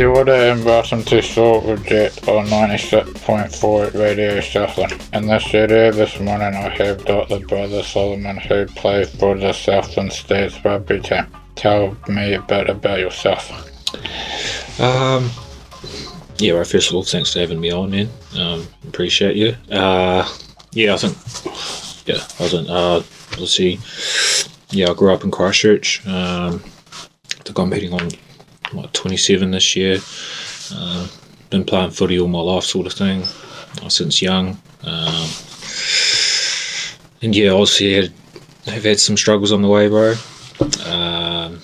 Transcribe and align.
Kia 0.00 0.08
ora 0.08 0.52
and 0.52 0.64
welcome 0.64 1.04
to 1.04 1.20
Salt 1.20 1.62
Reject 1.66 2.26
on 2.26 2.46
96.4 2.46 3.92
Radio 3.92 4.40
Southland. 4.40 4.98
In 5.12 5.26
the 5.26 5.38
studio 5.38 5.92
this 5.92 6.18
morning 6.18 6.54
I 6.54 6.70
have 6.70 7.04
Dr. 7.04 7.40
Brother 7.40 7.82
Solomon 7.82 8.38
who 8.38 8.64
plays 8.64 9.14
for 9.14 9.36
the 9.36 9.52
Southland 9.52 10.10
Stags 10.10 10.64
rugby 10.64 11.00
team. 11.00 11.26
Tell 11.54 11.94
me 12.08 12.32
a 12.32 12.40
bit 12.40 12.70
about 12.70 12.98
yourself. 12.98 13.50
Um, 14.80 15.30
yeah, 16.38 16.54
well, 16.54 16.64
first 16.64 16.88
of 16.88 16.96
all, 16.96 17.02
thanks 17.02 17.34
for 17.34 17.40
having 17.40 17.60
me 17.60 17.70
on, 17.70 17.90
man. 17.90 18.08
Um, 18.38 18.66
appreciate 18.88 19.36
you. 19.36 19.54
Uh, 19.70 20.26
yeah, 20.72 20.94
I 20.94 20.96
think, 20.96 22.08
yeah, 22.08 22.24
I 22.38 22.42
was 22.42 22.54
in, 22.54 22.70
uh, 22.70 23.02
let's 23.38 23.52
see, 23.52 23.78
yeah, 24.70 24.88
I 24.88 24.94
grew 24.94 25.12
up 25.12 25.24
in 25.24 25.30
Christchurch. 25.30 26.06
Um, 26.06 26.64
I 26.64 27.42
think 27.42 27.58
I'm 27.58 27.70
heading 27.70 27.92
on 27.92 28.08
like 28.72 28.92
27 28.92 29.50
this 29.50 29.76
year. 29.76 29.98
Uh, 30.72 31.08
been 31.50 31.64
playing 31.64 31.90
footy 31.90 32.18
all 32.18 32.28
my 32.28 32.40
life, 32.40 32.64
sort 32.64 32.86
of 32.86 32.92
thing, 32.92 33.24
since 33.88 34.22
young. 34.22 34.50
Um, 34.82 35.28
and 37.22 37.34
yeah, 37.34 37.50
obviously 37.50 37.94
had, 37.94 38.12
have 38.66 38.84
had 38.84 39.00
some 39.00 39.16
struggles 39.16 39.52
on 39.52 39.62
the 39.62 39.68
way, 39.68 39.88
bro. 39.88 40.14
Um, 40.86 41.60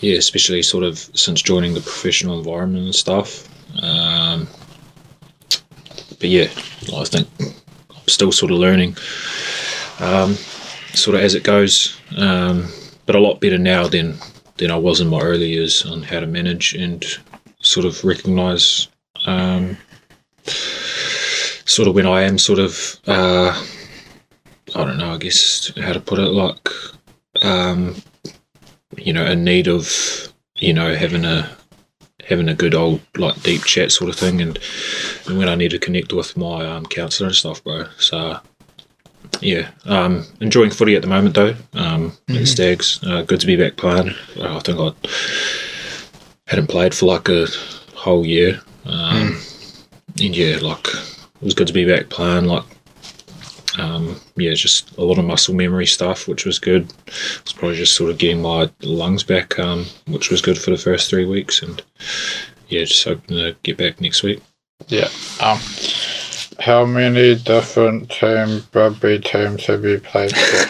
yeah, 0.00 0.16
especially 0.16 0.62
sort 0.62 0.84
of 0.84 0.98
since 1.14 1.42
joining 1.42 1.74
the 1.74 1.80
professional 1.80 2.38
environment 2.38 2.84
and 2.84 2.94
stuff. 2.94 3.48
Um, 3.82 4.48
but 6.18 6.28
yeah, 6.28 6.48
I 6.94 7.04
think 7.04 7.28
I'm 7.40 8.08
still 8.08 8.32
sort 8.32 8.52
of 8.52 8.58
learning, 8.58 8.96
um, 9.98 10.34
sort 10.94 11.16
of 11.16 11.22
as 11.22 11.34
it 11.34 11.42
goes. 11.42 11.98
Um, 12.16 12.68
but 13.06 13.16
a 13.16 13.20
lot 13.20 13.40
better 13.40 13.58
now 13.58 13.88
than 13.88 14.18
than 14.60 14.70
I 14.70 14.76
was 14.76 15.00
in 15.00 15.08
my 15.08 15.20
early 15.20 15.48
years 15.48 15.84
on 15.86 16.02
how 16.02 16.20
to 16.20 16.26
manage 16.26 16.74
and 16.74 17.02
sort 17.62 17.86
of 17.86 18.04
recognise 18.04 18.88
um, 19.26 19.76
sort 20.44 21.88
of 21.88 21.94
when 21.94 22.06
I 22.06 22.22
am 22.22 22.38
sort 22.38 22.58
of 22.58 22.98
uh, 23.06 23.50
I 24.74 24.84
don't 24.84 24.98
know 24.98 25.14
I 25.14 25.16
guess 25.16 25.72
how 25.78 25.94
to 25.94 26.00
put 26.00 26.18
it 26.18 26.30
like 26.30 26.68
um, 27.42 27.96
you 28.98 29.14
know 29.14 29.24
in 29.24 29.44
need 29.44 29.66
of 29.66 30.32
you 30.56 30.74
know 30.74 30.94
having 30.94 31.24
a 31.24 31.50
having 32.30 32.48
a 32.48 32.54
good 32.54 32.74
old 32.74 33.00
like 33.16 33.42
deep 33.42 33.64
chat 33.64 33.90
sort 33.90 34.10
of 34.10 34.16
thing. 34.16 34.40
And, 34.40 34.58
and 35.26 35.38
when 35.38 35.48
I 35.48 35.54
need 35.54 35.72
to 35.72 35.78
connect 35.78 36.12
with 36.12 36.36
my 36.36 36.64
um, 36.66 36.84
counsellor 36.86 37.28
and 37.28 37.34
stuff 37.34 37.64
bro. 37.64 37.86
So 37.98 38.38
yeah, 39.40 39.70
um, 39.86 40.24
enjoying 40.40 40.70
footy 40.70 40.96
at 40.96 41.02
the 41.02 41.08
moment 41.08 41.34
though. 41.34 41.54
Um, 41.74 42.12
mm-hmm. 42.28 42.44
Stags, 42.44 43.00
uh, 43.04 43.22
good 43.22 43.40
to 43.40 43.46
be 43.46 43.56
back 43.56 43.76
playing. 43.76 44.10
Uh, 44.36 44.56
I 44.56 44.60
think 44.60 44.78
I 44.78 44.92
hadn't 46.46 46.68
played 46.68 46.94
for 46.94 47.06
like 47.06 47.28
a 47.28 47.46
whole 47.94 48.26
year, 48.26 48.60
um, 48.84 49.32
mm. 49.32 49.84
and 50.24 50.36
yeah, 50.36 50.58
like 50.60 50.86
it 50.86 51.42
was 51.42 51.54
good 51.54 51.66
to 51.66 51.72
be 51.72 51.86
back 51.86 52.08
playing. 52.10 52.44
Like, 52.44 52.64
um, 53.78 54.20
yeah, 54.36 54.52
just 54.54 54.96
a 54.98 55.04
lot 55.04 55.18
of 55.18 55.24
muscle 55.24 55.54
memory 55.54 55.86
stuff, 55.86 56.28
which 56.28 56.44
was 56.44 56.58
good. 56.58 56.92
It's 57.06 57.52
probably 57.52 57.76
just 57.76 57.96
sort 57.96 58.10
of 58.10 58.18
getting 58.18 58.42
my 58.42 58.70
lungs 58.82 59.22
back, 59.22 59.58
um, 59.58 59.86
which 60.06 60.30
was 60.30 60.42
good 60.42 60.58
for 60.58 60.70
the 60.70 60.78
first 60.78 61.08
three 61.08 61.24
weeks, 61.24 61.62
and 61.62 61.82
yeah, 62.68 62.84
just 62.84 63.04
hoping 63.04 63.36
to 63.36 63.56
get 63.62 63.76
back 63.76 64.00
next 64.00 64.22
week. 64.22 64.42
Yeah. 64.88 65.08
Um, 65.40 65.58
how 66.60 66.84
many 66.84 67.34
different 67.36 68.10
team 68.10 68.62
rugby 68.72 69.18
teams 69.18 69.66
have 69.66 69.84
you 69.84 70.00
played 70.00 70.36
for? 70.36 70.68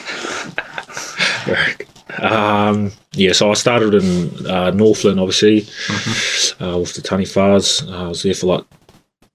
um, 2.22 2.92
yeah, 3.12 3.32
so 3.32 3.50
I 3.50 3.54
started 3.54 3.94
in 3.94 4.46
uh, 4.46 4.70
Northland, 4.70 5.18
obviously, 5.18 5.62
mm-hmm. 5.62 6.64
uh, 6.64 6.78
with 6.78 6.94
the 6.94 7.02
Taniwhas. 7.02 7.88
Uh, 7.88 8.04
I 8.04 8.08
was 8.08 8.22
there 8.22 8.34
for 8.34 8.46
like 8.46 8.64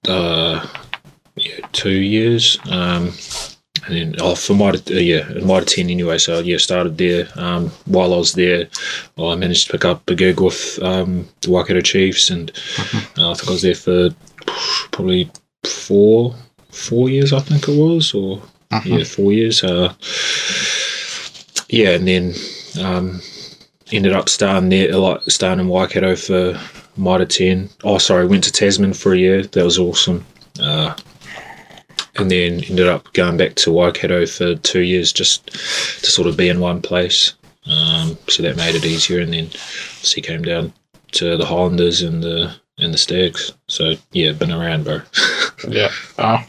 uh, 0.08 0.66
yeah, 1.36 1.66
two 1.72 1.90
years. 1.90 2.58
Um, 2.70 3.12
and 3.86 3.94
then, 3.94 4.14
oh, 4.20 4.34
for 4.34 4.54
my, 4.54 4.70
uh, 4.70 4.80
yeah, 4.94 5.30
in 5.30 5.46
Mitre 5.46 5.64
10 5.64 5.90
anyway, 5.90 6.18
so 6.18 6.40
yeah, 6.40 6.56
started 6.56 6.98
there. 6.98 7.28
Um, 7.36 7.70
while 7.84 8.14
I 8.14 8.16
was 8.16 8.32
there, 8.32 8.66
I 9.18 9.34
managed 9.36 9.66
to 9.66 9.72
pick 9.72 9.84
up 9.84 10.08
a 10.10 10.14
gig 10.14 10.40
with 10.40 10.78
um, 10.82 11.28
the 11.42 11.50
Waikato 11.50 11.82
Chiefs, 11.82 12.30
and 12.30 12.52
mm-hmm. 12.52 13.20
uh, 13.20 13.30
I 13.30 13.34
think 13.34 13.48
I 13.48 13.52
was 13.52 13.62
there 13.62 13.74
for 13.74 14.08
probably 14.90 15.30
four 15.64 16.34
four 16.76 17.08
years, 17.08 17.32
I 17.32 17.40
think 17.40 17.68
it 17.68 17.76
was, 17.76 18.14
or 18.14 18.42
uh-huh. 18.70 18.88
yeah, 18.88 19.04
four 19.04 19.32
years. 19.32 19.64
Uh, 19.64 19.94
yeah, 21.68 21.90
and 21.90 22.06
then 22.06 22.34
um, 22.80 23.20
ended 23.92 24.12
up 24.12 24.28
staying 24.28 24.68
there, 24.68 24.96
like 24.96 25.22
staying 25.22 25.60
in 25.60 25.68
Waikato 25.68 26.16
for 26.16 26.60
Mitre 26.96 27.26
ten. 27.26 27.70
Oh, 27.84 27.98
sorry, 27.98 28.26
went 28.26 28.44
to 28.44 28.52
Tasman 28.52 28.94
for 28.94 29.14
a 29.14 29.18
year. 29.18 29.42
That 29.42 29.64
was 29.64 29.78
awesome. 29.78 30.24
Uh, 30.60 30.94
and 32.18 32.30
then 32.30 32.64
ended 32.64 32.88
up 32.88 33.12
going 33.12 33.36
back 33.36 33.54
to 33.56 33.72
Waikato 33.72 34.26
for 34.26 34.54
two 34.56 34.80
years 34.80 35.12
just 35.12 35.46
to 35.48 36.10
sort 36.10 36.28
of 36.28 36.36
be 36.36 36.48
in 36.48 36.60
one 36.60 36.80
place. 36.80 37.34
Um, 37.66 38.16
so 38.28 38.42
that 38.42 38.56
made 38.56 38.74
it 38.74 38.84
easier. 38.84 39.20
And 39.20 39.32
then 39.32 39.50
he 40.02 40.22
came 40.22 40.42
down 40.42 40.72
to 41.12 41.36
the 41.36 41.44
Highlanders 41.44 42.02
and 42.02 42.22
the 42.22 42.54
and 42.78 42.92
the 42.92 42.98
Stags. 42.98 43.52
So 43.68 43.94
yeah, 44.12 44.32
been 44.32 44.52
around, 44.52 44.84
bro. 44.84 45.00
yeah. 45.68 45.90
Uh, 46.18 46.42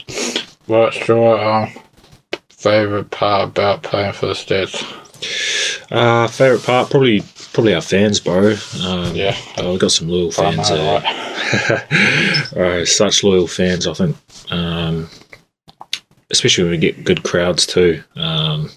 what's 0.65 1.07
your 1.07 1.39
um, 1.39 1.71
favorite 2.49 3.11
part 3.11 3.49
about 3.49 3.83
playing 3.83 4.13
for 4.13 4.27
the 4.27 4.35
Stags? 4.35 4.83
Uh, 5.89 6.27
favorite 6.27 6.63
part 6.63 6.89
probably 6.89 7.23
probably 7.53 7.73
our 7.73 7.81
fans, 7.81 8.19
bro. 8.19 8.55
Um, 8.83 9.15
yeah, 9.15 9.35
uh, 9.57 9.69
we've 9.69 9.79
got 9.79 9.91
some 9.91 10.09
loyal 10.09 10.31
fans. 10.31 10.69
Know, 10.69 11.01
right? 12.55 12.87
such 12.87 13.23
loyal 13.23 13.47
fans. 13.47 13.87
I 13.87 13.93
think, 13.93 14.17
um, 14.51 15.09
especially 16.29 16.65
when 16.65 16.71
we 16.71 16.77
get 16.77 17.03
good 17.03 17.23
crowds 17.23 17.65
too. 17.65 18.03
Um, 18.15 18.69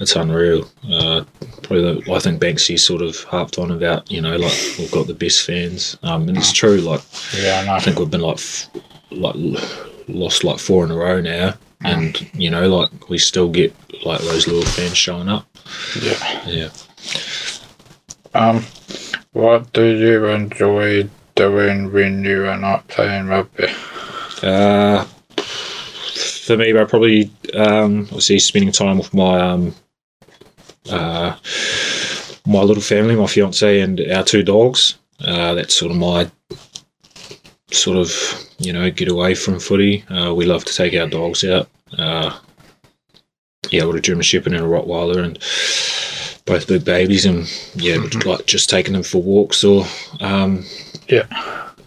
it's 0.00 0.16
unreal. 0.16 0.68
Uh, 0.88 1.24
probably, 1.62 2.00
the, 2.00 2.12
I 2.12 2.18
think 2.18 2.40
Banksy 2.40 2.78
sort 2.78 3.02
of 3.02 3.22
harped 3.24 3.58
on 3.58 3.70
about, 3.70 4.10
you 4.10 4.20
know, 4.20 4.36
like 4.36 4.56
we've 4.78 4.90
got 4.90 5.06
the 5.06 5.14
best 5.14 5.42
fans, 5.46 5.96
um, 6.02 6.28
and 6.28 6.36
it's 6.36 6.52
true. 6.52 6.78
Like, 6.78 7.02
yeah, 7.36 7.66
I, 7.68 7.76
I 7.76 7.80
think 7.80 7.98
we've 7.98 8.10
been 8.10 8.22
like, 8.22 8.40
like 9.20 9.36
lost 10.08 10.44
like 10.44 10.58
four 10.58 10.84
in 10.84 10.90
a 10.90 10.96
row 10.96 11.20
now, 11.20 11.54
and 11.82 12.28
you 12.34 12.50
know, 12.50 12.68
like 12.68 13.08
we 13.08 13.18
still 13.18 13.48
get 13.50 13.74
like 14.04 14.20
those 14.20 14.46
little 14.46 14.64
fans 14.64 14.96
showing 14.96 15.28
up. 15.28 15.46
Yeah, 16.00 16.48
yeah. 16.48 16.68
Um, 18.34 18.64
what 19.32 19.72
do 19.72 19.84
you 19.84 20.26
enjoy 20.26 21.08
doing 21.34 21.92
when 21.92 22.24
you 22.24 22.46
are 22.46 22.58
not 22.58 22.86
playing 22.88 23.26
rugby? 23.26 23.68
Uh, 24.42 25.04
for 25.04 26.56
me, 26.56 26.78
I 26.78 26.84
probably 26.84 27.30
um, 27.54 28.02
obviously 28.04 28.38
spending 28.38 28.72
time 28.72 28.98
with 28.98 29.12
my 29.14 29.40
um, 29.40 29.74
uh, 30.90 31.36
my 32.46 32.62
little 32.62 32.82
family, 32.82 33.16
my 33.16 33.26
fiance, 33.26 33.80
and 33.80 34.00
our 34.12 34.24
two 34.24 34.42
dogs. 34.42 34.96
Uh, 35.20 35.54
that's 35.54 35.76
sort 35.76 35.92
of 35.92 35.98
my 35.98 36.30
sort 37.72 37.96
of 37.96 38.10
you 38.58 38.72
know 38.72 38.90
get 38.90 39.08
away 39.08 39.34
from 39.34 39.60
footy. 39.60 40.04
Uh, 40.08 40.34
we 40.34 40.46
love 40.46 40.64
to 40.64 40.74
take 40.74 40.94
our 40.94 41.08
dogs 41.08 41.44
out. 41.44 41.68
Uh, 41.96 42.38
yeah, 43.70 43.84
with 43.84 43.96
a 43.96 44.00
German 44.00 44.22
Shepherd 44.22 44.52
and 44.52 44.64
a 44.64 44.68
Rottweiler, 44.68 45.22
and 45.24 45.38
both 46.46 46.66
big 46.66 46.84
babies, 46.84 47.26
and 47.26 47.40
yeah, 47.74 47.96
mm-hmm. 47.96 48.28
like 48.28 48.46
just 48.46 48.70
taking 48.70 48.94
them 48.94 49.02
for 49.02 49.22
walks 49.22 49.62
or 49.62 49.84
um, 50.20 50.64
yeah, 51.08 51.26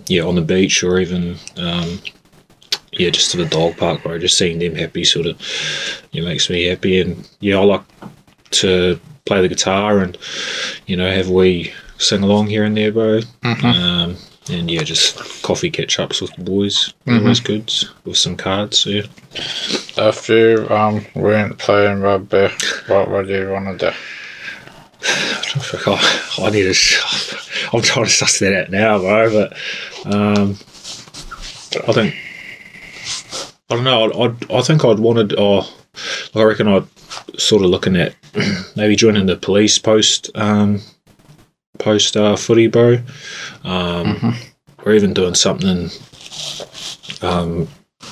yeah, 0.07 0.23
on 0.23 0.35
the 0.35 0.41
beach 0.41 0.83
or 0.83 0.99
even 0.99 1.37
um, 1.57 1.99
yeah, 2.93 3.09
just 3.09 3.31
to 3.31 3.37
the 3.37 3.45
dog 3.45 3.77
park, 3.77 4.03
bro. 4.03 4.19
Just 4.19 4.37
seeing 4.37 4.59
them 4.59 4.75
happy 4.75 5.03
sort 5.03 5.25
of 5.25 5.39
it 6.13 6.23
makes 6.23 6.49
me 6.49 6.65
happy, 6.65 7.01
and 7.01 7.27
yeah, 7.39 7.57
I 7.57 7.63
like 7.63 7.83
to 8.51 8.99
play 9.25 9.41
the 9.41 9.47
guitar 9.47 9.99
and 9.99 10.17
you 10.85 10.97
know 10.97 11.09
have 11.09 11.29
we 11.29 11.73
sing 11.97 12.23
along 12.23 12.47
here 12.47 12.63
and 12.63 12.77
there, 12.77 12.91
bro. 12.91 13.19
Mm-hmm. 13.43 13.65
Um, 13.65 14.17
and 14.49 14.69
yeah, 14.69 14.83
just 14.83 15.43
coffee 15.43 15.71
catch 15.71 15.99
ups 15.99 16.21
with 16.21 16.33
the 16.35 16.43
boys. 16.43 16.93
Mm-hmm. 17.05 17.19
Always 17.19 17.39
good 17.39 17.73
with 18.05 18.17
some 18.17 18.35
cards. 18.35 18.85
Yeah. 18.85 19.03
If 19.97 20.29
you 20.29 20.67
um 20.69 21.05
weren't 21.15 21.57
playing 21.57 22.01
rugby, 22.01 22.49
what 22.87 23.09
would 23.09 23.29
you 23.29 23.51
want 23.51 23.79
to 23.79 23.91
do? 23.91 23.97
I, 25.85 26.29
I 26.39 26.49
need 26.49 26.73
to. 26.73 26.99
I'm 27.73 27.81
trying 27.81 28.05
to 28.05 28.11
suss 28.11 28.39
that 28.39 28.53
out 28.53 28.71
now, 28.71 28.99
bro. 28.99 29.31
But 29.31 30.13
um, 30.13 30.51
I 31.87 31.93
think 31.93 32.15
I 33.69 33.75
don't 33.75 33.83
know. 33.83 34.11
I'd, 34.23 34.51
I 34.51 34.61
think 34.61 34.85
I'd 34.85 34.99
wanted. 34.99 35.33
Oh, 35.37 35.67
I 36.35 36.43
reckon 36.43 36.67
I'd 36.67 36.87
sort 37.39 37.63
of 37.63 37.69
looking 37.69 37.95
at 37.95 38.15
maybe 38.75 38.95
joining 38.95 39.25
the 39.25 39.35
police 39.35 39.77
post 39.77 40.29
um, 40.35 40.81
post 41.79 42.15
uh, 42.17 42.35
footy, 42.35 42.67
bro, 42.67 42.97
um, 43.63 44.35
or 44.85 44.93
even 44.93 45.13
doing 45.13 45.35
something 45.35 45.89
um, 47.21 47.67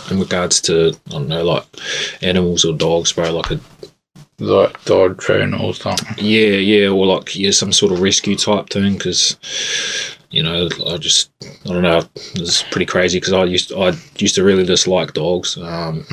in 0.09 0.19
regards 0.19 0.61
to 0.61 0.93
I 1.07 1.11
don't 1.11 1.27
know, 1.27 1.43
like 1.43 1.65
animals 2.21 2.65
or 2.65 2.73
dogs, 2.73 3.13
bro, 3.13 3.33
like 3.35 3.51
a 3.51 3.59
Like 4.39 4.83
dog 4.85 5.19
train 5.19 5.53
or 5.53 5.73
something. 5.73 6.15
yeah, 6.17 6.57
yeah, 6.57 6.87
or 6.89 7.05
like 7.05 7.35
yeah, 7.35 7.51
some 7.51 7.71
sort 7.71 7.91
of 7.91 8.01
rescue 8.01 8.35
type 8.35 8.69
thing. 8.69 8.93
Because 8.93 9.37
you 10.31 10.41
know, 10.43 10.67
I 10.87 10.97
just 10.97 11.29
I 11.65 11.69
don't 11.69 11.83
know. 11.83 12.01
It's 12.35 12.63
pretty 12.63 12.85
crazy 12.87 13.19
because 13.19 13.33
I 13.33 13.43
used 13.45 13.71
I 13.73 13.93
used 14.17 14.35
to 14.35 14.43
really 14.43 14.65
dislike 14.65 15.13
dogs 15.13 15.57
um, 15.57 16.05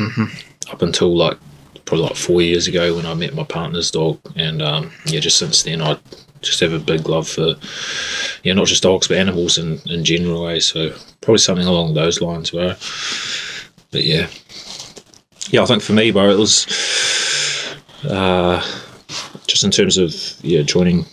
up 0.71 0.83
until 0.83 1.17
like 1.17 1.39
probably 1.87 2.05
like 2.07 2.17
four 2.17 2.43
years 2.43 2.67
ago 2.69 2.95
when 2.95 3.07
I 3.07 3.15
met 3.15 3.35
my 3.35 3.45
partner's 3.45 3.91
dog, 3.91 4.19
and 4.37 4.61
um, 4.61 4.91
yeah, 5.07 5.21
just 5.21 5.39
since 5.39 5.63
then 5.63 5.81
I 5.81 5.97
just 6.43 6.61
have 6.61 6.73
a 6.73 6.79
big 6.79 7.09
love 7.09 7.29
for 7.29 7.55
yeah, 8.43 8.53
not 8.53 8.67
just 8.67 8.83
dogs 8.83 9.09
but 9.09 9.17
animals 9.17 9.59
in 9.59 9.81
in 9.87 10.05
general. 10.05 10.45
Way 10.45 10.61
so 10.61 10.93
probably 11.21 11.39
something 11.39 11.67
along 11.67 11.95
those 11.95 12.21
lines, 12.21 12.51
bro. 12.51 12.75
But 13.91 14.05
yeah, 14.05 14.29
yeah, 15.51 15.63
I 15.63 15.67
think 15.67 15.83
for 15.83 15.93
me, 15.93 16.11
bro, 16.11 16.31
it 16.31 16.39
was 16.39 16.67
uh, 18.05 18.61
just 19.47 19.65
in 19.65 19.71
terms 19.71 19.99
of 19.99 20.15
yeah 20.43 20.63
joining 20.63 21.05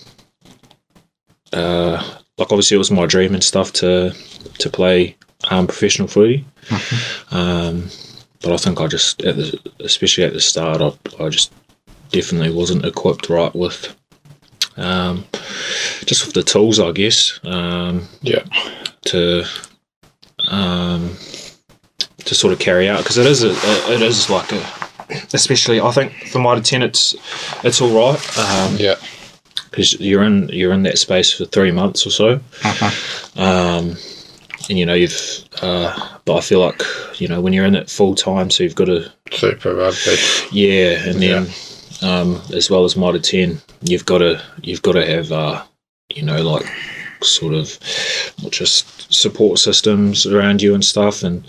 uh, 1.53 2.03
like 2.37 2.51
obviously 2.51 2.75
it 2.75 2.79
was 2.79 2.91
my 2.91 3.05
dream 3.05 3.33
and 3.33 3.43
stuff 3.43 3.71
to 3.73 4.13
to 4.59 4.69
play 4.69 5.15
um, 5.49 5.67
professional 5.67 6.07
footy 6.07 6.45
um, 7.31 7.89
but 8.41 8.51
I 8.51 8.57
think 8.57 8.81
I 8.81 8.87
just 8.87 9.21
at 9.23 9.37
the, 9.37 9.59
especially 9.79 10.23
at 10.23 10.33
the 10.33 10.41
start 10.41 10.81
I, 10.81 11.23
I 11.23 11.29
just 11.29 11.53
definitely 12.09 12.53
wasn't 12.53 12.85
equipped 12.85 13.29
right 13.29 13.53
with 13.55 13.95
um, 14.77 15.25
just 16.05 16.25
with 16.25 16.33
the 16.35 16.43
tools 16.43 16.79
I 16.79 16.91
guess 16.91 17.39
um, 17.43 18.07
Yeah. 18.21 18.43
to 19.05 19.45
um, 20.49 21.15
to 22.25 22.35
sort 22.35 22.53
of 22.53 22.59
carry 22.59 22.89
out 22.89 22.99
because 22.99 23.17
it 23.17 23.25
is 23.25 23.43
a, 23.43 23.51
it 23.93 24.01
is 24.01 24.29
like 24.29 24.51
a 24.51 24.65
especially 25.33 25.79
I 25.79 25.91
think 25.91 26.11
for 26.29 26.39
Mitre 26.39 26.61
10 26.61 26.81
it's 26.83 27.15
it's 27.63 27.81
all 27.81 27.89
right 28.13 28.37
um, 28.39 28.75
Yeah. 28.77 28.95
because 29.69 29.93
you're 29.99 30.23
in 30.23 30.49
you're 30.49 30.73
in 30.73 30.83
that 30.83 30.97
space 30.97 31.31
for 31.33 31.45
three 31.45 31.71
months 31.71 32.05
or 32.05 32.09
so 32.09 32.39
Uh-huh. 32.63 33.41
um, 33.41 33.95
and 34.69 34.79
you 34.79 34.85
know 34.85 34.95
you've 34.95 35.45
uh, 35.61 36.17
but 36.25 36.35
I 36.37 36.41
feel 36.41 36.59
like 36.59 36.81
you 37.19 37.27
know 37.27 37.39
when 37.39 37.53
you're 37.53 37.65
in 37.65 37.75
it 37.75 37.89
full 37.89 38.15
time 38.15 38.49
so 38.49 38.63
you've 38.63 38.75
got 38.75 38.85
to 38.85 39.11
Super 39.31 39.75
rugby. 39.75 40.15
yeah 40.51 41.07
and 41.07 41.21
then 41.21 41.47
um, 42.01 42.41
as 42.53 42.69
well 42.69 42.83
as 42.83 42.95
Mitre 42.95 43.19
10 43.19 43.61
you've 43.81 44.05
got 44.05 44.19
to 44.19 44.41
you've 44.61 44.81
got 44.81 44.93
to 44.93 45.05
have 45.05 45.31
uh, 45.31 45.63
you 46.09 46.23
know 46.23 46.41
like 46.41 46.65
sort 47.21 47.53
of 47.53 47.79
just 48.51 49.11
support 49.13 49.59
systems 49.59 50.25
around 50.25 50.61
you 50.61 50.73
and 50.73 50.83
stuff 50.83 51.23
and 51.23 51.45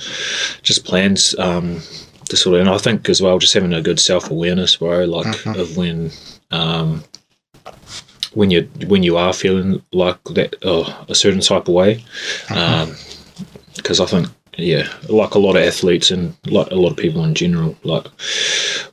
just 0.63 0.85
plans 0.85 1.37
um, 1.39 1.81
to 2.29 2.37
sort 2.37 2.55
of 2.55 2.61
and 2.61 2.71
I 2.71 2.79
think 2.79 3.09
as 3.09 3.21
well 3.21 3.39
just 3.39 3.55
having 3.55 3.73
a 3.73 3.83
good 3.83 4.01
self 4.01 4.31
awareness 4.31 4.77
bro 4.77 5.05
like 5.05 5.47
of 5.47 5.77
when 5.77 6.11
um, 6.51 7.05
when 8.35 8.51
you 8.51 8.69
when 8.87 9.03
you 9.03 9.17
are 9.17 9.33
feeling 9.33 9.83
like 9.93 10.23
that 10.25 10.57
oh, 10.63 11.05
a 11.09 11.15
certain 11.15 11.41
type 11.41 11.69
of 11.69 11.75
way 11.75 12.05
because 13.77 14.01
I 14.01 14.07
think 14.07 14.29
yeah 14.57 14.89
like 15.09 15.35
a 15.35 15.39
lot 15.39 15.57
of 15.57 15.63
athletes 15.63 16.11
and 16.11 16.35
like 16.47 16.71
a 16.71 16.77
lot 16.77 16.91
of 16.91 16.97
people 16.97 17.25
in 17.25 17.35
general 17.35 17.77
like 17.83 18.07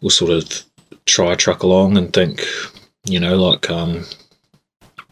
will 0.01 0.09
sort 0.09 0.31
of 0.31 0.63
try 1.05 1.35
truck 1.35 1.63
along 1.63 1.97
and 1.97 2.13
think 2.13 2.45
you 3.05 3.19
know 3.19 3.35
like 3.35 3.69
um 3.69 4.03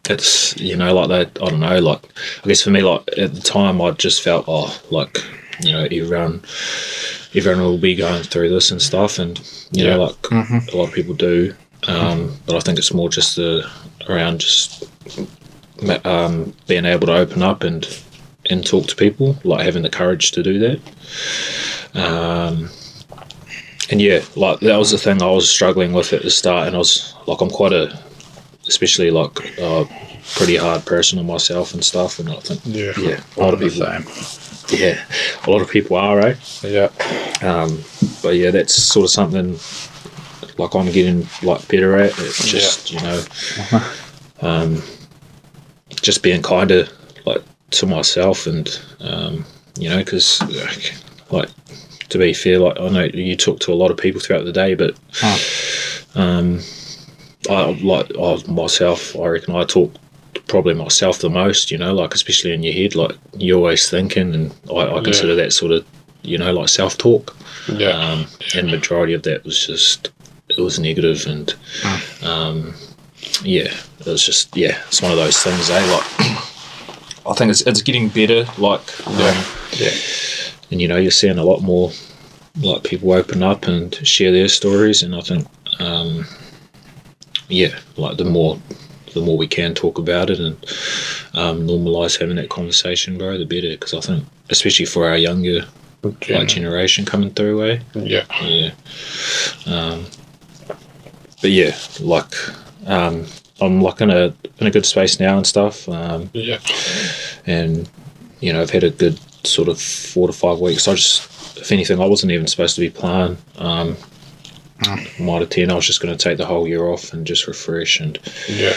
it's 0.10 0.58
you 0.58 0.76
know 0.76 0.94
like 0.94 1.10
that 1.10 1.44
I 1.44 1.50
don't 1.50 1.60
know 1.60 1.80
like 1.80 2.04
I 2.44 2.48
guess 2.48 2.62
for 2.62 2.70
me 2.72 2.82
like 2.82 3.02
at 3.18 3.34
the 3.34 3.42
time 3.42 3.82
I 3.82 3.92
just 3.92 4.22
felt 4.22 4.46
oh 4.48 4.80
like 4.90 5.18
you 5.62 5.72
know 5.72 5.84
everyone 5.84 6.42
everyone 7.36 7.62
will 7.62 7.78
be 7.78 7.96
going 7.96 8.24
through 8.24 8.50
this 8.50 8.72
and 8.72 8.82
stuff 8.82 9.20
and 9.20 9.40
you 9.72 9.86
know 9.86 10.04
like 10.04 10.32
a 10.32 10.76
lot 10.76 10.90
of 10.90 10.94
people 10.94 11.14
do 11.14 11.54
um 11.88 12.36
but 12.46 12.56
I 12.56 12.60
think 12.60 12.78
it's 12.78 12.94
more 12.94 13.10
just 13.10 13.36
the 13.36 13.70
around 14.10 14.40
just 14.40 14.84
um 16.06 16.54
being 16.68 16.86
able 16.86 17.08
to 17.08 17.16
open 17.16 17.42
up 17.44 17.64
and 17.64 17.88
and 18.50 18.66
talk 18.66 18.88
to 18.88 18.96
people 18.96 19.38
like 19.44 19.64
having 19.64 19.84
the 19.84 19.90
courage 19.90 20.32
to 20.32 20.42
do 20.42 20.60
that. 20.60 20.80
Um 21.94 22.70
and 23.92 24.02
yeah 24.02 24.22
like 24.36 24.60
that 24.62 24.78
was 24.78 24.92
the 24.92 24.98
thing 24.98 25.22
I 25.22 25.30
was 25.30 25.50
struggling 25.50 25.94
with 25.94 26.14
at 26.14 26.22
the 26.24 26.30
start 26.32 26.68
and 26.68 26.76
I 26.76 26.80
was 26.80 27.14
like 27.28 27.42
I'm 27.42 27.50
quite 27.50 27.74
a 27.74 27.98
especially 28.68 29.12
like 29.12 29.60
uh, 29.60 29.86
pretty 30.36 30.56
hard 30.56 30.86
person 30.86 31.20
on 31.20 31.26
myself 31.26 31.74
and 31.74 31.84
stuff 31.84 32.20
and 32.20 32.30
I 32.30 32.36
think 32.36 32.62
Yeah. 32.66 32.94
yeah 32.98 33.20
a 33.38 33.40
lot 33.42 33.54
of 33.54 33.60
people 33.60 33.86
same. 33.86 34.80
yeah 34.80 35.04
a 35.46 35.50
lot 35.52 35.62
of 35.62 35.70
people 35.70 35.98
are 35.98 36.20
eh 36.22 36.36
Yeah. 36.64 36.90
um, 37.42 37.84
but 38.24 38.36
yeah 38.36 38.52
that's 38.52 38.74
sort 38.74 39.04
of 39.04 39.10
something 39.12 39.58
like 40.58 40.74
I'm 40.76 40.92
getting 40.92 41.28
like 41.44 41.68
better 41.68 41.98
at 41.98 42.12
it's 42.20 42.48
just 42.48 42.92
you 42.92 43.00
know 43.02 43.24
um, 44.42 44.82
just 46.02 46.24
being 46.24 46.42
kinder 46.42 46.88
like 47.26 47.42
to 47.72 47.86
myself 47.88 48.48
and 48.48 48.80
um, 49.02 49.46
you 49.78 49.90
know 49.90 49.98
because 49.98 50.40
like 51.32 51.50
to 52.12 52.18
be 52.18 52.34
fair 52.34 52.60
like 52.60 52.80
I 52.80 52.90
know 52.90 53.04
you 53.06 53.36
talk 53.36 53.60
to 53.62 53.74
a 53.74 53.76
lot 53.76 53.92
of 53.92 53.98
people 53.98 54.22
throughout 54.22 54.46
the 54.46 54.52
day 54.54 54.76
but 54.76 54.98
um, 56.16 56.60
I 57.50 57.72
like 57.82 58.12
I, 58.18 58.38
myself 58.52 59.16
I 59.18 59.28
reckon 59.28 59.56
I 59.56 59.64
talk 59.64 59.94
probably 60.48 60.74
myself 60.74 61.20
the 61.20 61.30
most 61.30 61.72
you 61.72 61.78
know 61.78 61.94
like 61.94 62.14
especially 62.14 62.54
in 62.54 62.64
your 62.64 62.74
head 62.74 62.96
like 62.96 63.16
you're 63.38 63.58
always 63.58 63.90
thinking 63.90 64.34
and 64.36 64.54
I, 64.70 64.98
I 64.98 65.02
consider 65.04 65.36
that 65.36 65.54
sort 65.54 65.72
of 65.72 65.86
you 66.24 66.38
know 66.38 66.54
like 66.54 66.70
self-talk 66.70 67.36
Yeah. 67.68 67.90
um, 67.92 68.26
and 68.56 68.70
majority 68.70 69.14
of 69.14 69.24
that 69.24 69.44
was 69.44 69.66
just 69.66 70.12
it 70.50 70.58
was 70.60 70.80
negative 70.80 71.26
and 71.28 71.54
um, 72.24 72.74
yeah 73.44 73.74
it 74.00 74.06
was 74.06 74.24
just 74.26 74.56
yeah 74.56 74.78
it's 74.88 75.02
one 75.02 75.12
of 75.12 75.18
those 75.18 75.38
things 75.42 75.70
eh 75.70 75.86
like 75.92 76.06
I 77.26 77.34
think 77.36 77.52
it's, 77.52 77.62
it's 77.62 77.82
getting 77.82 78.10
better 78.10 78.46
like 78.58 78.82
Yeah. 79.08 79.30
um, 79.30 79.46
yeah. 79.74 79.92
And 80.72 80.82
you 80.82 80.88
know 80.88 80.98
you're 80.98 81.12
seeing 81.12 81.38
a 81.38 81.44
lot 81.44 81.62
more 81.62 81.92
like 82.62 82.84
people 82.84 83.12
open 83.14 83.44
up 83.44 83.68
and 83.68 83.96
share 84.08 84.32
their 84.32 84.48
stories 84.48 85.04
and 85.04 85.16
I 85.16 85.22
think 85.22 85.48
um, 85.80 86.26
yeah 87.48 87.78
like 87.98 88.18
the 88.18 88.26
more 88.26 88.60
the 89.14 89.22
more 89.22 89.38
we 89.38 89.48
can 89.48 89.74
talk 89.74 89.98
about 89.98 90.30
it 90.30 90.40
and 90.40 90.56
um, 91.34 91.68
normalize 91.68 92.20
having 92.20 92.38
that 92.38 92.50
conversation 92.50 93.18
bro 93.18 93.38
the 93.38 93.46
better 93.46 93.70
because 93.70 93.94
I 93.94 94.00
think 94.02 94.26
especially 94.50 94.86
for 94.86 95.08
our 95.08 95.18
younger 95.18 95.66
like 96.04 96.48
generation 96.48 97.06
coming 97.06 97.30
through 97.32 97.64
eh 97.70 97.80
Yeah. 97.94 98.26
yeah. 98.42 98.72
Um, 99.68 100.06
but 101.42 101.52
yeah, 101.52 101.76
like 102.00 102.34
um, 102.88 103.26
I'm 103.60 103.82
like 103.82 104.02
in 104.02 104.10
a 104.12 104.34
in 104.60 104.68
a 104.68 104.72
good 104.72 104.86
space 104.86 105.20
now 105.20 105.38
and 105.38 105.46
stuff. 105.46 105.88
Um, 105.90 106.30
Yeah. 106.34 106.60
and 107.46 107.90
you 108.40 108.54
know, 108.54 108.62
I've 108.62 108.70
had 108.72 108.84
a 108.84 108.90
good 108.92 109.20
sort 109.44 109.68
of 109.70 109.80
four 109.82 110.28
to 110.28 110.34
five 110.34 110.60
weeks. 110.60 110.88
I 110.88 110.96
just, 110.96 111.58
if 111.58 111.72
anything, 111.72 112.00
I 112.02 112.06
wasn't 112.06 112.32
even 112.32 112.48
supposed 112.48 112.76
to 112.76 112.82
be 112.82 112.90
playing. 112.90 113.38
Um, 113.58 113.96
Mitre 115.20 115.46
ten. 115.46 115.70
I 115.72 115.76
was 115.76 115.86
just 115.86 116.02
going 116.02 116.16
to 116.16 116.22
take 116.24 116.38
the 116.38 116.46
whole 116.46 116.68
year 116.68 116.88
off 116.88 117.14
and 117.14 117.26
just 117.26 117.46
refresh 117.48 118.00
and 118.00 118.18
Yeah. 118.50 118.74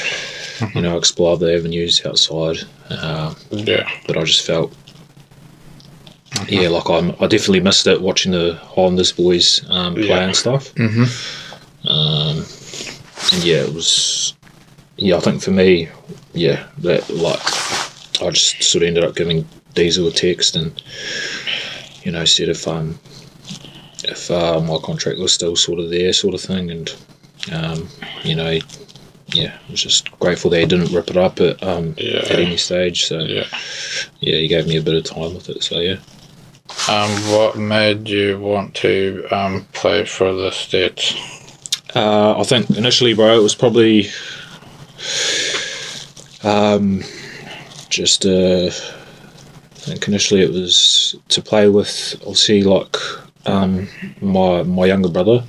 you 0.75 0.83
know 0.83 0.99
explore 0.99 1.39
the 1.39 1.55
avenues 1.55 2.05
outside. 2.05 2.59
Uh, 2.91 3.35
Yeah. 3.51 3.89
but 4.07 4.17
I 4.19 4.25
just 4.25 4.47
felt. 4.47 4.75
Yeah, 6.49 6.69
like 6.69 6.91
I'm, 6.91 7.11
I 7.21 7.27
definitely 7.29 7.61
missed 7.61 7.87
it 7.87 8.03
watching 8.03 8.33
the 8.33 8.55
Highlanders 8.57 9.13
boys 9.13 9.65
um, 9.71 9.95
play 9.95 10.09
Yeah. 10.09 10.19
and 10.25 10.37
stuff. 10.37 10.75
Mm-hmm. 10.75 11.89
Um, 11.89 12.39
and 13.33 13.45
yeah, 13.45 13.63
it 13.63 13.73
was. 13.73 14.35
Yeah, 14.97 15.17
I 15.17 15.21
think 15.21 15.43
for 15.43 15.53
me, 15.53 15.89
yeah, 16.35 16.67
that 16.79 17.09
like 17.11 17.41
I 18.23 18.31
just 18.31 18.63
sort 18.63 18.83
of 18.83 18.89
ended 18.89 19.05
up 19.05 19.17
giving 19.17 19.47
Diesel 19.75 20.09
a 20.09 20.13
text 20.13 20.57
and 20.57 20.81
you 22.03 22.13
know 22.13 22.25
said 22.25 22.49
if 22.49 22.67
um 22.69 22.99
if 24.05 24.31
uh, 24.31 24.61
my 24.61 24.77
contract 24.83 25.19
was 25.19 25.33
still 25.33 25.57
sort 25.57 25.81
of 25.81 25.89
there, 25.91 26.13
sort 26.13 26.35
of 26.35 26.41
thing, 26.43 26.71
and 26.71 26.95
um, 27.53 27.89
you 28.23 28.35
know, 28.35 28.59
yeah, 29.29 29.57
I 29.67 29.71
was 29.71 29.83
just 29.83 30.11
grateful 30.19 30.51
that 30.51 30.61
he 30.61 30.67
didn't 30.67 30.93
rip 30.93 31.09
it 31.09 31.17
up 31.17 31.41
at 31.41 31.63
um 31.63 31.95
Yeah. 31.97 32.19
at 32.19 32.39
any 32.39 32.57
stage. 32.59 33.07
So 33.07 33.21
Yeah. 33.21 33.47
yeah, 34.21 34.37
he 34.37 34.49
gave 34.49 34.67
me 34.67 34.77
a 34.77 34.83
bit 34.83 34.95
of 34.95 35.05
time 35.05 35.35
with 35.35 35.49
it. 35.49 35.63
So 35.63 35.81
yeah. 35.81 35.97
Um, 36.89 37.11
what 37.33 37.57
made 37.57 38.09
you 38.09 38.39
want 38.39 38.75
to 38.77 39.27
um 39.31 39.67
play 39.73 40.05
for 40.05 40.35
the 40.35 40.51
Stags? 40.51 41.15
Uh, 41.95 42.39
I 42.39 42.43
think 42.43 42.71
initially, 42.71 43.15
bro, 43.15 43.39
it 43.39 43.43
was 43.43 43.55
probably 43.55 44.11
Um, 46.43 47.03
just 47.89 48.27
uh, 48.27 48.71
I 49.85 49.89
think 49.89 50.09
initially 50.09 50.41
it 50.43 50.51
was 50.51 51.15
to 51.29 51.43
play 51.43 51.69
with 51.69 52.15
obviously 52.21 52.63
like 52.63 52.97
um, 53.47 53.87
my 54.21 54.63
my 54.63 54.87
younger 54.87 55.09
brother. 55.11 55.45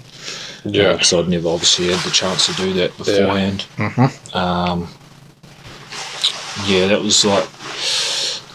Yeah. 0.67 0.93
because 0.93 1.13
I'd 1.13 1.29
never 1.29 1.47
obviously 1.49 1.87
had 1.89 1.99
the 1.99 2.09
chance 2.09 2.47
to 2.47 2.53
do 2.53 2.73
that 2.73 2.97
beforehand. 2.97 3.65
Mhm. 3.77 4.35
Um, 4.35 4.87
yeah, 6.67 6.87
that 6.87 7.01
was 7.01 7.23
like 7.23 7.47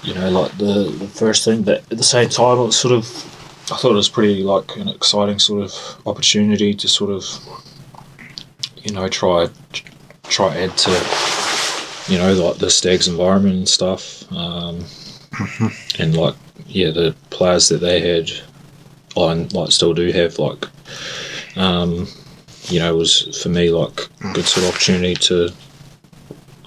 you 0.03 0.15
know 0.15 0.29
like 0.31 0.57
the, 0.59 0.91
the 0.99 1.07
first 1.07 1.45
thing, 1.45 1.63
but 1.63 1.79
at 1.91 1.99
the 1.99 2.03
same 2.05 2.29
time 2.29 2.59
it 2.59 2.65
was 2.65 2.77
sort 2.79 2.93
of 2.95 3.07
I 3.73 3.77
thought 3.77 3.93
it 3.93 3.95
was 3.95 4.09
pretty 4.09 4.43
like 4.43 4.77
an 4.77 4.89
exciting 4.89 5.39
sort 5.39 5.63
of 5.63 5.73
opportunity 6.07 6.75
to 6.75 6.89
sort 6.89 7.11
of 7.11 7.25
you 8.83 8.93
know 8.93 9.09
try 9.09 9.49
try 10.25 10.57
add 10.57 10.77
to 10.79 10.91
you 12.13 12.19
know 12.19 12.33
like 12.35 12.57
the 12.59 12.71
stags 12.71 13.07
environment 13.09 13.55
and 13.57 13.69
stuff 13.69 14.31
um, 14.33 14.85
and 15.99 16.17
like 16.17 16.35
yeah 16.67 16.91
the 16.91 17.15
players 17.31 17.69
that 17.69 17.79
they 17.79 18.01
had 18.01 18.31
I 19.17 19.33
like 19.53 19.73
still 19.73 19.95
do 19.95 20.11
have 20.13 20.39
like 20.39 20.67
um, 21.57 22.07
you 22.65 22.79
know 22.79 22.97
was 22.97 23.41
for 23.43 23.49
me 23.49 23.71
like 23.71 24.01
a 24.23 24.33
good 24.33 24.45
sort 24.45 24.67
of 24.67 24.71
opportunity 24.75 25.15
to 25.15 25.51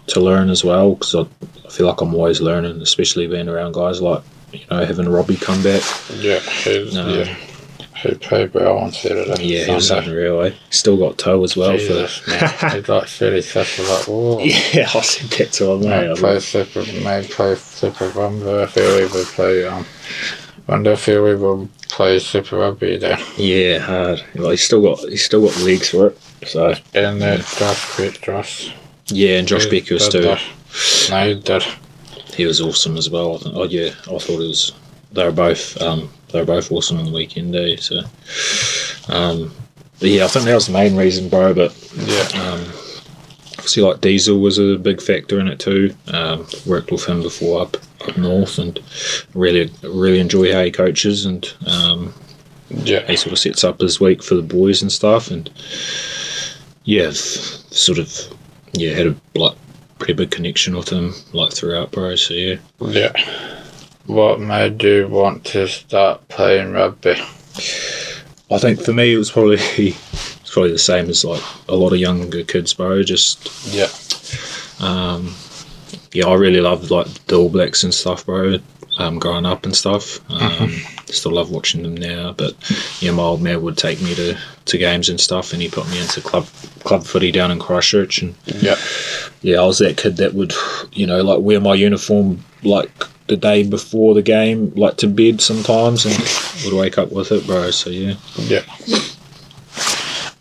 to 0.07 0.19
learn 0.19 0.49
as 0.49 0.63
well 0.63 0.93
because 0.93 1.15
I, 1.15 1.21
I 1.65 1.69
feel 1.69 1.87
like 1.87 2.01
I'm 2.01 2.13
always 2.13 2.41
learning 2.41 2.81
especially 2.81 3.27
being 3.27 3.47
around 3.47 3.73
guys 3.73 4.01
like 4.01 4.21
you 4.51 4.61
know 4.69 4.85
having 4.85 5.07
Robbie 5.09 5.37
come 5.37 5.63
back 5.63 5.81
Yeah, 6.93 6.99
yeah. 7.25 7.35
He 8.03 8.13
played 8.15 8.53
well 8.53 8.77
on 8.77 8.91
Saturday. 8.91 9.43
yeah 9.43 9.65
he 9.65 9.71
was 9.73 9.89
unreal 9.91 10.41
eh? 10.41 10.53
still 10.69 10.97
got 10.97 11.17
toe 11.17 11.43
as 11.43 11.55
well 11.55 11.77
Jesus, 11.77 12.17
for 12.19 12.29
man. 12.31 12.49
He's 12.75 12.89
like 12.89 13.07
36, 13.07 13.79
I 13.79 13.83
like, 13.97 14.07
whoa. 14.07 14.39
yeah 14.39 14.89
I 14.93 15.01
said 15.01 15.29
that 15.31 15.51
to 15.53 15.71
him 15.71 15.81
May 15.81 16.15
play 16.15 16.39
super, 16.39 16.83
may 17.03 17.25
play 17.27 17.55
super 17.55 18.09
rugby. 18.09 18.61
I 18.61 18.65
feel 18.67 18.95
we 18.95 19.01
would 19.07 19.27
play, 19.27 19.65
um, 19.65 19.85
wonder 20.67 20.91
if 20.91 21.07
we 21.07 21.35
will 21.35 21.69
play 21.89 22.19
super 22.19 22.57
rugby 22.57 22.97
then. 22.97 23.19
yeah 23.37 23.79
hard 23.79 24.23
well, 24.35 24.49
he's 24.51 24.63
still 24.63 24.81
got 24.81 24.99
he's 25.09 25.23
still 25.25 25.45
got 25.47 25.57
legs 25.61 25.89
for 25.89 26.07
it 26.07 26.19
so 26.45 26.73
And 26.93 27.21
that 27.21 27.39
Josh 27.57 27.97
beat 27.97 28.21
Josh. 28.21 28.73
yeah 29.07 29.37
and 29.39 29.47
Josh 29.47 29.65
He 29.65 29.79
Becker 29.79 29.93
was 29.95 30.09
too 30.09 30.21
that. 30.21 30.41
No, 31.09 31.27
he 31.27 31.35
did. 31.39 31.63
he 32.33 32.45
was 32.45 32.59
awesome 32.59 32.97
as 32.97 33.09
well. 33.09 33.39
Oh 33.45 33.63
yeah, 33.65 33.89
I 33.89 34.17
thought 34.17 34.41
it 34.41 34.47
was. 34.47 34.71
They 35.11 35.23
were 35.23 35.31
both. 35.31 35.79
Um, 35.81 36.09
they 36.33 36.39
were 36.39 36.45
both 36.45 36.71
awesome 36.71 36.97
on 36.97 37.05
the 37.05 37.11
weekend 37.13 37.53
day. 37.53 37.77
So, 37.77 38.01
um, 39.09 39.53
but 39.99 40.09
yeah, 40.09 40.25
I 40.25 40.27
think 40.27 40.45
that 40.45 40.53
was 40.55 40.67
the 40.67 40.73
main 40.73 40.95
reason, 40.97 41.29
bro. 41.29 41.53
But 41.53 41.73
Yeah. 41.95 42.27
um, 42.41 42.61
obviously, 43.53 43.83
like 43.83 44.01
Diesel 44.01 44.39
was 44.39 44.57
a 44.57 44.75
big 44.77 45.01
factor 45.01 45.39
in 45.39 45.47
it 45.47 45.59
too. 45.59 45.95
Um, 46.07 46.45
worked 46.65 46.91
with 46.91 47.05
him 47.05 47.21
before 47.21 47.61
up 47.61 47.77
up 48.07 48.17
north, 48.17 48.57
and 48.57 48.79
really 49.33 49.71
really 49.83 50.19
enjoy 50.19 50.51
how 50.51 50.63
he 50.63 50.71
coaches 50.71 51.25
and 51.25 51.51
um, 51.65 52.13
Yeah. 52.83 53.05
he 53.07 53.15
sort 53.15 53.31
of 53.33 53.39
sets 53.39 53.63
up 53.63 53.79
his 53.79 54.01
week 54.01 54.21
for 54.21 54.35
the 54.35 54.41
boys 54.41 54.81
and 54.81 54.91
stuff. 54.91 55.31
And 55.31 55.49
yeah, 56.83 57.11
sort 57.13 57.99
of 57.99 58.11
yeah 58.73 58.91
had 58.93 59.07
a 59.07 59.15
like 59.35 59.55
pretty 59.99 60.13
big 60.13 60.31
connection 60.31 60.75
with 60.75 60.89
him 60.89 61.13
like 61.31 61.53
throughout, 61.53 61.91
bro. 61.91 62.15
So 62.15 62.33
yeah. 62.33 62.55
Yeah. 62.81 63.11
What 64.05 64.39
made 64.39 64.83
you 64.83 65.07
want 65.07 65.45
to 65.45 65.67
start 65.67 66.27
playing 66.27 66.71
rugby? 66.73 67.11
I 68.51 68.57
think 68.59 68.81
for 68.81 68.93
me 68.93 69.13
it 69.13 69.17
was 69.17 69.31
probably 69.31 69.55
it's 69.77 70.51
probably 70.53 70.71
the 70.71 70.77
same 70.79 71.09
as 71.09 71.23
like 71.23 71.41
a 71.69 71.75
lot 71.75 71.93
of 71.93 71.99
younger 71.99 72.43
kids, 72.43 72.73
bro. 72.73 73.01
Just 73.03 73.49
Yeah. 73.73 73.87
um, 74.85 75.33
yeah, 76.11 76.27
I 76.27 76.35
really 76.35 76.61
loved 76.61 76.91
like 76.91 77.07
the 77.27 77.37
All 77.37 77.49
Blacks 77.49 77.83
and 77.83 77.93
stuff, 77.93 78.25
bro. 78.25 78.57
Um, 78.99 79.17
growing 79.17 79.47
up 79.47 79.65
and 79.65 79.75
stuff, 79.75 80.19
um, 80.31 80.69
still 81.07 81.31
love 81.31 81.49
watching 81.49 81.81
them 81.81 81.97
now. 81.97 82.31
But 82.33 82.53
yeah, 83.01 83.09
my 83.09 83.23
old 83.23 83.41
man 83.41 83.63
would 83.63 83.75
take 83.75 83.99
me 84.03 84.13
to, 84.13 84.37
to 84.65 84.77
games 84.77 85.09
and 85.09 85.19
stuff, 85.19 85.51
and 85.51 85.63
he 85.63 85.67
put 85.67 85.89
me 85.89 85.99
into 85.99 86.21
club 86.21 86.45
club 86.81 87.03
footy 87.03 87.31
down 87.31 87.49
in 87.49 87.57
Christchurch, 87.57 88.21
and 88.21 88.35
Yeah. 88.61 88.75
yeah, 89.41 89.61
I 89.61 89.65
was 89.65 89.79
that 89.79 89.97
kid 89.97 90.17
that 90.17 90.35
would, 90.35 90.53
you 90.91 91.07
know, 91.07 91.23
like 91.23 91.39
wear 91.39 91.59
my 91.59 91.73
uniform 91.73 92.43
like 92.61 92.91
the 93.33 93.37
day 93.37 93.63
before 93.63 94.13
the 94.13 94.21
game, 94.21 94.71
like 94.75 94.97
to 94.97 95.07
bed 95.07 95.41
sometimes, 95.41 96.05
and 96.05 96.15
would 96.63 96.79
wake 96.79 96.99
up 96.99 97.11
with 97.11 97.31
it, 97.31 97.47
bro. 97.47 97.71
So 97.71 97.89
yeah. 97.89 98.15
Yeah. 98.37 98.63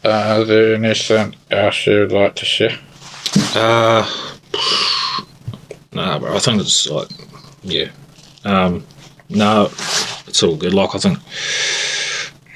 Uh, 0.04 0.40
is 0.42 0.48
there 0.48 0.74
anything 0.74 1.34
else 1.50 1.86
you'd 1.86 2.12
like 2.12 2.34
to 2.34 2.44
share? 2.44 2.76
Uh, 3.54 4.04
nah, 5.92 6.18
bro. 6.18 6.36
I 6.36 6.38
think 6.38 6.60
it's 6.60 6.86
like, 6.90 7.08
yeah. 7.62 7.88
Um, 8.44 8.84
no, 9.30 9.66
it's 10.26 10.42
all 10.42 10.56
good. 10.56 10.74
Like, 10.74 10.94
I 10.94 10.98
think, 10.98 11.18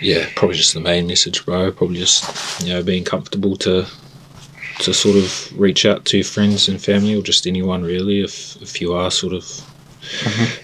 yeah, 0.00 0.28
probably 0.34 0.56
just 0.56 0.74
the 0.74 0.80
main 0.80 1.06
message, 1.06 1.46
bro. 1.46 1.72
Probably 1.72 1.98
just, 1.98 2.62
you 2.62 2.74
know, 2.74 2.82
being 2.82 3.04
comfortable 3.04 3.56
to 3.58 3.86
to 4.80 4.92
sort 4.92 5.16
of 5.16 5.58
reach 5.58 5.86
out 5.86 6.04
to 6.04 6.22
friends 6.22 6.68
and 6.68 6.82
family 6.82 7.14
or 7.14 7.22
just 7.22 7.46
anyone 7.46 7.82
really 7.82 8.22
if 8.22 8.60
if 8.60 8.78
you 8.78 8.92
are 8.92 9.10
sort 9.10 9.32
of, 9.32 9.44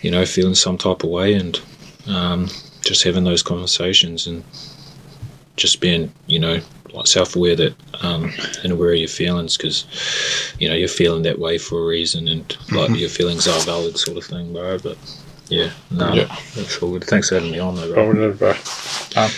you 0.02 0.10
know, 0.10 0.24
feeling 0.26 0.54
some 0.54 0.78
type 0.78 1.02
of 1.04 1.10
way 1.10 1.34
and 1.34 1.60
um, 2.08 2.48
just 2.82 3.02
having 3.04 3.24
those 3.24 3.42
conversations 3.42 4.26
and 4.26 4.42
just 5.56 5.80
being, 5.80 6.12
you 6.26 6.38
know, 6.38 6.60
like 6.92 7.06
self-aware 7.06 7.56
that 7.56 7.74
um, 8.02 8.30
and 8.62 8.72
aware 8.72 8.92
of 8.92 8.98
your 8.98 9.08
feelings 9.08 9.56
because 9.56 9.86
you 10.58 10.68
know 10.68 10.74
you're 10.74 10.88
feeling 10.88 11.22
that 11.22 11.38
way 11.38 11.56
for 11.56 11.78
a 11.82 11.86
reason 11.86 12.28
and 12.28 12.56
like 12.70 12.90
your 12.98 13.08
feelings 13.08 13.48
are 13.48 13.58
valid 13.60 13.96
sort 13.96 14.18
of 14.18 14.24
thing 14.24 14.52
bro 14.52 14.76
but 14.78 14.98
yeah 15.48 15.70
no 15.90 16.12
Yeah. 16.12 16.24
that's 16.54 16.82
all 16.82 16.92
good 16.92 17.04
thanks 17.04 17.30
for 17.30 17.36
having 17.36 17.50
me 17.52 17.58
on 17.58 17.76
though 17.76 17.94
bro 17.94 18.12
Probably, 18.12 18.32
bro. 18.34 18.50
Um, 19.16 19.30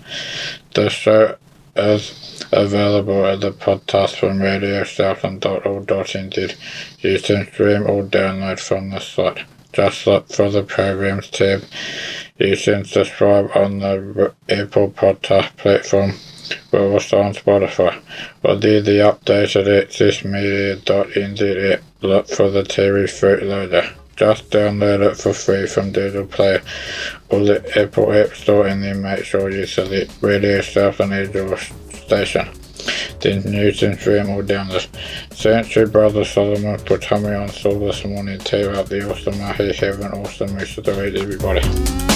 The 0.75 0.91
show 0.91 1.37
is 1.77 2.45
available 2.53 3.27
at 3.27 3.41
the 3.41 3.53
podcast 3.53 4.17
from 4.17 4.41
Radio 4.41 4.83
radiosouthland.org.nz. 4.83 6.55
You 7.01 7.21
can 7.21 7.47
stream 7.47 7.83
or 7.83 8.05
download 8.05 8.59
from 8.59 8.91
the 8.91 9.01
site. 9.01 9.45
Just 9.73 10.07
look 10.07 10.29
for 10.29 10.51
the 10.51 10.63
programs 10.63 11.31
tab. 11.31 11.63
You 12.39 12.57
can 12.57 12.85
subscribe 12.85 13.51
on 13.55 13.81
the 13.81 14.33
Apple 14.49 14.91
Podcast 14.91 15.57
platform, 15.57 16.15
but 16.71 16.81
also 16.81 17.21
on 17.21 17.35
Spotify. 17.35 18.01
Or 18.43 18.57
do 18.57 18.81
the 18.81 18.99
updated 18.99 19.67
accessmedia.nz 19.67 21.73
app. 21.73 21.83
Look 22.03 22.29
for 22.29 22.51
the 22.51 22.63
Terry 22.63 23.07
Fruit 23.07 23.43
Loader. 23.43 23.91
Just 24.17 24.51
download 24.51 25.11
it 25.11 25.17
for 25.17 25.35
free 25.35 25.67
from 25.67 25.93
Google 25.93 26.27
Play 26.27 26.61
or 27.29 27.41
the 27.41 27.79
Apple 27.79 28.13
App 28.13 28.35
Store 28.35 28.67
and 28.67 28.83
then 28.83 29.03
make 29.03 29.25
sure 29.25 29.51
you 29.51 29.67
select 29.67 30.11
Radio 30.23 30.59
as 30.59 30.75
your 30.75 31.57
station. 31.59 32.49
Then 33.21 33.43
can 33.43 33.99
stream 33.99 34.31
or 34.31 34.43
download. 34.43 34.87
Thank 35.31 35.75
you, 35.75 35.87
Brother 35.87 36.25
Solomon, 36.25 36.79
put 36.81 37.03
coming 37.03 37.35
on 37.35 37.49
Soul 37.49 37.81
this 37.81 38.05
morning. 38.05 38.39
Tear 38.39 38.75
out 38.75 38.87
the 38.87 39.11
awesome 39.11 39.39
mahi. 39.39 39.75
Have 39.75 40.01
an 40.01 40.13
awesome 40.13 40.55
rest 40.55 40.79
of 40.79 40.85
the 40.85 40.93
week, 40.93 41.21
everybody. 41.21 42.16